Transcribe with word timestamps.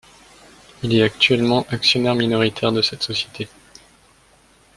Il 0.81 0.95
est 0.95 1.03
actuellement 1.03 1.67
actionnaire 1.69 2.15
minoritaire 2.15 2.71
de 2.71 2.81
cette 2.81 3.03
société. 3.03 3.47